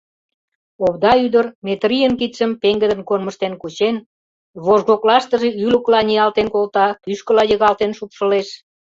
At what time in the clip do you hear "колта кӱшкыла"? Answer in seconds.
6.53-7.43